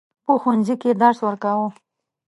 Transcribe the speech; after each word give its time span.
په 0.25 0.31
ښوونځي 0.41 0.75
کې 0.81 0.91
درس 1.01 1.19
ورکاوه. 1.23 1.67